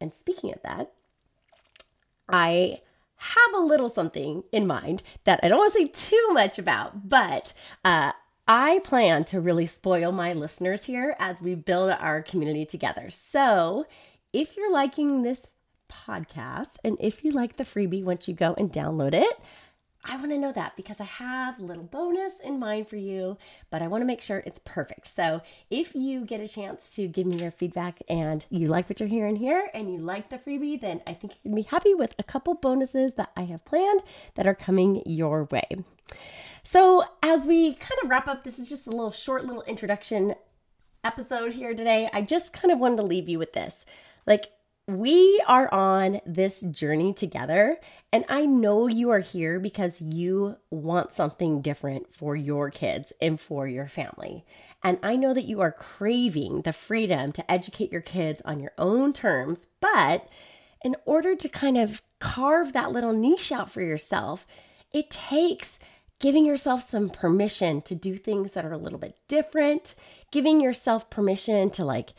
And 0.00 0.12
speaking 0.12 0.52
of 0.52 0.60
that, 0.62 0.92
I 2.28 2.80
have 3.22 3.54
a 3.54 3.64
little 3.64 3.88
something 3.88 4.42
in 4.50 4.66
mind 4.66 5.02
that 5.24 5.38
I 5.42 5.48
don't 5.48 5.58
want 5.58 5.72
to 5.72 5.78
say 5.78 5.86
too 5.86 6.28
much 6.32 6.58
about, 6.58 7.08
but 7.08 7.52
uh, 7.84 8.12
I 8.48 8.80
plan 8.82 9.24
to 9.26 9.40
really 9.40 9.66
spoil 9.66 10.10
my 10.10 10.32
listeners 10.32 10.84
here 10.84 11.14
as 11.20 11.40
we 11.40 11.54
build 11.54 11.92
our 11.92 12.20
community 12.20 12.64
together. 12.64 13.10
So 13.10 13.86
if 14.32 14.56
you're 14.56 14.72
liking 14.72 15.22
this 15.22 15.46
podcast 15.88 16.78
and 16.82 16.96
if 17.00 17.22
you 17.22 17.30
like 17.30 17.56
the 17.56 17.64
freebie 17.64 18.02
once 18.02 18.26
you 18.26 18.34
go 18.34 18.54
and 18.58 18.72
download 18.72 19.14
it, 19.14 19.38
I 20.04 20.16
want 20.16 20.30
to 20.30 20.38
know 20.38 20.52
that 20.52 20.76
because 20.76 21.00
I 21.00 21.04
have 21.04 21.60
a 21.60 21.62
little 21.62 21.84
bonus 21.84 22.34
in 22.42 22.58
mind 22.58 22.88
for 22.88 22.96
you, 22.96 23.38
but 23.70 23.82
I 23.82 23.88
want 23.88 24.02
to 24.02 24.06
make 24.06 24.20
sure 24.20 24.42
it's 24.44 24.60
perfect. 24.64 25.06
So, 25.06 25.42
if 25.70 25.94
you 25.94 26.24
get 26.24 26.40
a 26.40 26.48
chance 26.48 26.94
to 26.96 27.06
give 27.06 27.26
me 27.26 27.36
your 27.36 27.52
feedback 27.52 28.02
and 28.08 28.44
you 28.50 28.66
like 28.66 28.88
what 28.88 28.98
you're 28.98 29.08
hearing 29.08 29.36
here 29.36 29.70
and 29.72 29.92
you 29.92 29.98
like 29.98 30.30
the 30.30 30.38
freebie, 30.38 30.80
then 30.80 31.02
I 31.06 31.14
think 31.14 31.34
you 31.34 31.50
can 31.50 31.54
be 31.54 31.62
happy 31.62 31.94
with 31.94 32.14
a 32.18 32.24
couple 32.24 32.54
bonuses 32.54 33.14
that 33.14 33.30
I 33.36 33.42
have 33.42 33.64
planned 33.64 34.02
that 34.34 34.46
are 34.46 34.54
coming 34.54 35.02
your 35.06 35.44
way. 35.44 35.68
So, 36.64 37.04
as 37.22 37.46
we 37.46 37.74
kind 37.74 37.98
of 38.02 38.10
wrap 38.10 38.26
up, 38.26 38.42
this 38.42 38.58
is 38.58 38.68
just 38.68 38.88
a 38.88 38.90
little 38.90 39.12
short 39.12 39.44
little 39.44 39.62
introduction 39.62 40.34
episode 41.04 41.52
here 41.52 41.74
today. 41.74 42.10
I 42.12 42.22
just 42.22 42.52
kind 42.52 42.72
of 42.72 42.78
wanted 42.78 42.96
to 42.96 43.02
leave 43.04 43.28
you 43.28 43.38
with 43.38 43.52
this. 43.52 43.84
Like, 44.26 44.50
we 44.88 45.42
are 45.46 45.72
on 45.72 46.20
this 46.26 46.60
journey 46.62 47.14
together, 47.14 47.78
and 48.12 48.24
I 48.28 48.46
know 48.46 48.88
you 48.88 49.10
are 49.10 49.20
here 49.20 49.60
because 49.60 50.00
you 50.00 50.56
want 50.70 51.14
something 51.14 51.60
different 51.60 52.14
for 52.14 52.34
your 52.34 52.70
kids 52.70 53.12
and 53.20 53.38
for 53.38 53.68
your 53.68 53.86
family. 53.86 54.44
And 54.82 54.98
I 55.02 55.14
know 55.14 55.32
that 55.34 55.44
you 55.44 55.60
are 55.60 55.70
craving 55.70 56.62
the 56.62 56.72
freedom 56.72 57.30
to 57.32 57.50
educate 57.50 57.92
your 57.92 58.00
kids 58.00 58.42
on 58.44 58.58
your 58.58 58.72
own 58.76 59.12
terms, 59.12 59.68
but 59.80 60.28
in 60.84 60.96
order 61.04 61.36
to 61.36 61.48
kind 61.48 61.78
of 61.78 62.02
carve 62.18 62.72
that 62.72 62.90
little 62.90 63.12
niche 63.12 63.52
out 63.52 63.70
for 63.70 63.82
yourself, 63.82 64.46
it 64.92 65.10
takes 65.10 65.78
giving 66.18 66.44
yourself 66.44 66.88
some 66.88 67.08
permission 67.08 67.82
to 67.82 67.94
do 67.94 68.16
things 68.16 68.52
that 68.52 68.64
are 68.64 68.72
a 68.72 68.78
little 68.78 68.98
bit 68.98 69.16
different, 69.28 69.94
giving 70.32 70.60
yourself 70.60 71.08
permission 71.08 71.70
to 71.70 71.84
like, 71.84 72.10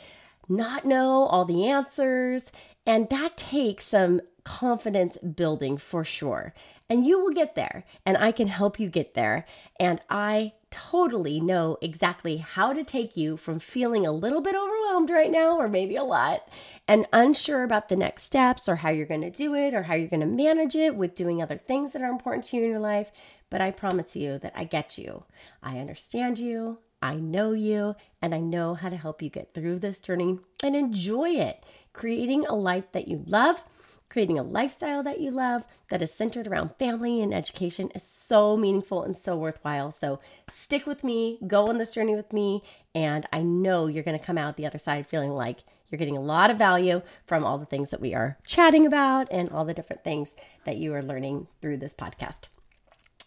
not 0.47 0.85
know 0.85 1.25
all 1.25 1.45
the 1.45 1.67
answers. 1.67 2.45
And 2.85 3.09
that 3.09 3.37
takes 3.37 3.85
some 3.85 4.21
confidence 4.43 5.17
building 5.17 5.77
for 5.77 6.03
sure. 6.03 6.53
And 6.89 7.05
you 7.05 7.19
will 7.19 7.31
get 7.31 7.55
there, 7.55 7.85
and 8.05 8.17
I 8.17 8.31
can 8.31 8.47
help 8.47 8.79
you 8.79 8.89
get 8.89 9.13
there. 9.13 9.45
And 9.79 10.01
I 10.09 10.51
totally 10.69 11.39
know 11.39 11.77
exactly 11.81 12.37
how 12.37 12.73
to 12.73 12.83
take 12.83 13.15
you 13.15 13.37
from 13.37 13.59
feeling 13.59 14.05
a 14.05 14.11
little 14.11 14.41
bit 14.41 14.53
overwhelmed 14.53 15.09
right 15.09 15.31
now, 15.31 15.57
or 15.57 15.67
maybe 15.67 15.95
a 15.95 16.03
lot, 16.03 16.47
and 16.87 17.07
unsure 17.13 17.63
about 17.63 17.87
the 17.87 17.95
next 17.95 18.23
steps 18.23 18.67
or 18.67 18.77
how 18.77 18.89
you're 18.89 19.05
going 19.05 19.21
to 19.21 19.31
do 19.31 19.55
it 19.55 19.73
or 19.73 19.83
how 19.83 19.93
you're 19.93 20.07
going 20.07 20.19
to 20.19 20.25
manage 20.25 20.75
it 20.75 20.95
with 20.95 21.15
doing 21.15 21.41
other 21.41 21.57
things 21.57 21.93
that 21.93 22.01
are 22.01 22.09
important 22.09 22.43
to 22.43 22.57
you 22.57 22.63
in 22.63 22.71
your 22.71 22.79
life. 22.79 23.11
But 23.53 23.61
I 23.61 23.69
promise 23.69 24.15
you 24.15 24.39
that 24.39 24.53
I 24.55 24.63
get 24.63 24.97
you. 24.97 25.25
I 25.61 25.77
understand 25.77 26.39
you. 26.39 26.79
I 27.03 27.13
know 27.13 27.51
you 27.51 27.93
and 28.19 28.33
I 28.33 28.39
know 28.39 28.73
how 28.73 28.89
to 28.89 28.97
help 28.97 29.21
you 29.21 29.29
get 29.29 29.53
through 29.53 29.77
this 29.77 29.99
journey 29.99 30.39
and 30.63 30.75
enjoy 30.75 31.29
it. 31.29 31.63
Creating 31.93 32.47
a 32.47 32.55
life 32.55 32.91
that 32.93 33.07
you 33.07 33.23
love, 33.27 33.63
creating 34.09 34.39
a 34.39 34.43
lifestyle 34.43 35.03
that 35.03 35.19
you 35.19 35.29
love 35.29 35.67
that 35.89 36.01
is 36.01 36.11
centered 36.11 36.47
around 36.47 36.75
family 36.77 37.21
and 37.21 37.31
education 37.31 37.91
is 37.93 38.01
so 38.01 38.57
meaningful 38.57 39.03
and 39.03 39.15
so 39.15 39.37
worthwhile. 39.37 39.91
So 39.91 40.19
stick 40.49 40.87
with 40.87 41.03
me, 41.03 41.37
go 41.45 41.67
on 41.67 41.77
this 41.77 41.91
journey 41.91 42.15
with 42.15 42.33
me, 42.33 42.63
and 42.95 43.27
I 43.31 43.43
know 43.43 43.85
you're 43.85 44.01
going 44.01 44.17
to 44.17 44.25
come 44.25 44.39
out 44.39 44.57
the 44.57 44.65
other 44.65 44.79
side 44.79 45.05
feeling 45.05 45.33
like 45.33 45.59
you're 45.89 45.99
getting 45.99 46.17
a 46.17 46.21
lot 46.21 46.49
of 46.49 46.57
value 46.57 47.03
from 47.27 47.43
all 47.43 47.59
the 47.59 47.67
things 47.67 47.91
that 47.91 48.01
we 48.01 48.15
are 48.15 48.39
chatting 48.47 48.87
about 48.87 49.27
and 49.29 49.51
all 49.51 49.63
the 49.63 49.75
different 49.75 50.03
things 50.03 50.33
that 50.65 50.77
you 50.77 50.91
are 50.95 51.03
learning 51.03 51.45
through 51.61 51.77
this 51.77 51.93
podcast. 51.93 52.47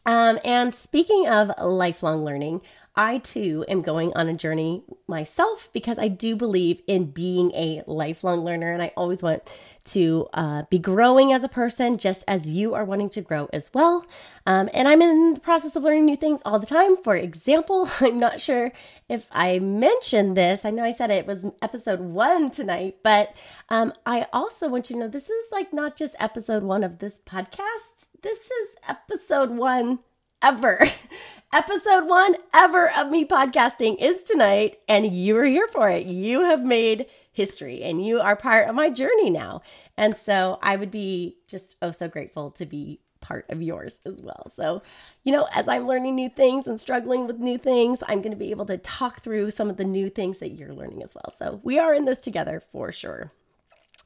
Um, 0.06 0.38
and 0.44 0.74
speaking 0.74 1.26
of 1.28 1.50
lifelong 1.60 2.24
learning, 2.24 2.62
I 2.96 3.18
too 3.18 3.64
am 3.68 3.82
going 3.82 4.12
on 4.14 4.26
a 4.28 4.34
journey 4.34 4.82
myself 5.06 5.68
because 5.74 5.98
I 5.98 6.08
do 6.08 6.34
believe 6.34 6.80
in 6.86 7.10
being 7.10 7.52
a 7.52 7.82
lifelong 7.86 8.42
learner 8.42 8.72
and 8.72 8.82
I 8.82 8.92
always 8.96 9.22
want 9.22 9.42
to 9.86 10.28
uh, 10.32 10.62
be 10.70 10.78
growing 10.78 11.32
as 11.32 11.44
a 11.44 11.48
person 11.48 11.98
just 11.98 12.24
as 12.26 12.50
you 12.50 12.74
are 12.74 12.84
wanting 12.84 13.10
to 13.10 13.20
grow 13.20 13.48
as 13.52 13.72
well. 13.74 14.06
Um, 14.46 14.70
and 14.72 14.88
I'm 14.88 15.02
in 15.02 15.34
the 15.34 15.40
process 15.40 15.76
of 15.76 15.84
learning 15.84 16.06
new 16.06 16.16
things 16.16 16.40
all 16.44 16.58
the 16.58 16.66
time. 16.66 16.96
For 16.96 17.14
example, 17.14 17.88
I'm 18.00 18.18
not 18.18 18.40
sure 18.40 18.72
if 19.08 19.28
I 19.30 19.58
mentioned 19.58 20.36
this. 20.36 20.64
I 20.64 20.70
know 20.70 20.82
I 20.82 20.90
said 20.90 21.10
it 21.10 21.26
was 21.26 21.44
episode 21.60 22.00
one 22.00 22.50
tonight, 22.50 22.96
but 23.02 23.36
um, 23.68 23.92
I 24.06 24.26
also 24.32 24.68
want 24.68 24.88
you 24.88 24.96
to 24.96 25.00
know 25.00 25.08
this 25.08 25.28
is 25.28 25.44
like 25.52 25.72
not 25.72 25.96
just 25.96 26.16
episode 26.18 26.62
one 26.62 26.82
of 26.82 26.98
this 26.98 27.20
podcast, 27.26 28.06
this 28.22 28.50
is 28.50 28.68
episode 28.88 29.50
one 29.50 29.98
ever. 30.42 30.86
Episode 31.56 32.06
one 32.06 32.36
ever 32.52 32.92
of 32.94 33.08
me 33.08 33.24
podcasting 33.24 33.96
is 33.98 34.22
tonight, 34.22 34.78
and 34.86 35.16
you 35.16 35.34
are 35.38 35.46
here 35.46 35.66
for 35.66 35.88
it. 35.88 36.04
You 36.04 36.42
have 36.42 36.62
made 36.62 37.06
history 37.32 37.82
and 37.82 38.04
you 38.04 38.20
are 38.20 38.36
part 38.36 38.68
of 38.68 38.74
my 38.74 38.90
journey 38.90 39.30
now. 39.30 39.62
And 39.96 40.14
so 40.14 40.58
I 40.60 40.76
would 40.76 40.90
be 40.90 41.38
just 41.48 41.76
oh 41.80 41.92
so 41.92 42.08
grateful 42.08 42.50
to 42.50 42.66
be 42.66 43.00
part 43.22 43.46
of 43.48 43.62
yours 43.62 44.00
as 44.04 44.20
well. 44.20 44.50
So, 44.54 44.82
you 45.24 45.32
know, 45.32 45.48
as 45.50 45.66
I'm 45.66 45.86
learning 45.86 46.16
new 46.16 46.28
things 46.28 46.66
and 46.66 46.78
struggling 46.78 47.26
with 47.26 47.38
new 47.38 47.56
things, 47.56 48.00
I'm 48.06 48.20
going 48.20 48.32
to 48.32 48.36
be 48.36 48.50
able 48.50 48.66
to 48.66 48.76
talk 48.76 49.22
through 49.22 49.48
some 49.48 49.70
of 49.70 49.78
the 49.78 49.84
new 49.84 50.10
things 50.10 50.40
that 50.40 50.58
you're 50.58 50.74
learning 50.74 51.02
as 51.02 51.14
well. 51.14 51.32
So, 51.38 51.60
we 51.62 51.78
are 51.78 51.94
in 51.94 52.04
this 52.04 52.18
together 52.18 52.62
for 52.70 52.92
sure. 52.92 53.32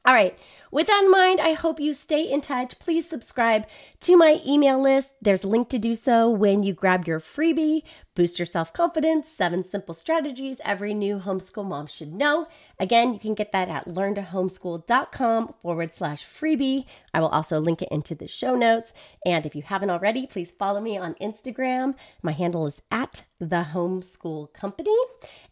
All 0.05 0.13
right. 0.13 0.39
With 0.71 0.87
that 0.87 1.03
in 1.03 1.11
mind, 1.11 1.41
I 1.41 1.51
hope 1.51 1.81
you 1.81 1.93
stay 1.93 2.23
in 2.23 2.39
touch. 2.39 2.79
Please 2.79 3.07
subscribe 3.07 3.65
to 3.99 4.15
my 4.15 4.39
email 4.47 4.81
list. 4.81 5.09
There's 5.21 5.43
a 5.43 5.49
link 5.49 5.67
to 5.69 5.77
do 5.77 5.95
so 5.95 6.29
when 6.29 6.63
you 6.63 6.73
grab 6.73 7.05
your 7.05 7.19
freebie, 7.19 7.83
Boost 8.15 8.39
Your 8.39 8.45
Self 8.45 8.71
Confidence 8.71 9.29
Seven 9.29 9.65
Simple 9.65 9.93
Strategies 9.93 10.61
Every 10.63 10.93
New 10.93 11.19
Homeschool 11.19 11.65
Mom 11.65 11.87
Should 11.87 12.13
Know. 12.13 12.47
Again, 12.79 13.13
you 13.13 13.19
can 13.19 13.35
get 13.35 13.51
that 13.51 13.67
at 13.67 13.85
learntohomeschool.com 13.85 15.55
forward 15.61 15.93
slash 15.93 16.25
freebie. 16.25 16.85
I 17.13 17.19
will 17.19 17.27
also 17.29 17.59
link 17.59 17.81
it 17.81 17.89
into 17.91 18.15
the 18.15 18.27
show 18.27 18.55
notes. 18.55 18.93
And 19.25 19.45
if 19.45 19.55
you 19.55 19.61
haven't 19.61 19.89
already, 19.89 20.25
please 20.25 20.51
follow 20.51 20.79
me 20.79 20.97
on 20.97 21.15
Instagram. 21.15 21.95
My 22.21 22.31
handle 22.31 22.65
is 22.65 22.81
at 22.91 23.23
the 23.39 23.67
homeschool 23.73 24.53
company 24.53 24.97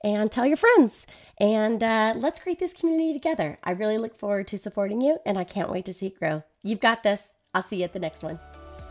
and 0.03 0.31
tell 0.31 0.45
your 0.45 0.57
friends. 0.57 1.05
And 1.39 1.81
uh, 1.81 2.13
let's 2.15 2.39
create 2.39 2.59
this 2.59 2.73
community 2.73 3.13
together. 3.13 3.57
I 3.63 3.71
really 3.71 3.97
look 3.97 4.17
forward 4.17 4.47
to 4.47 4.57
supporting 4.57 5.01
you 5.09 5.19
and 5.25 5.37
I 5.37 5.43
can't 5.43 5.71
wait 5.71 5.85
to 5.85 5.93
see 5.93 6.07
it 6.07 6.19
grow. 6.19 6.43
You've 6.63 6.79
got 6.79 7.03
this. 7.03 7.29
I'll 7.53 7.63
see 7.63 7.77
you 7.77 7.83
at 7.83 7.93
the 7.93 7.99
next 7.99 8.23
one. 8.23 8.39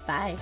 Bye. 0.07 0.37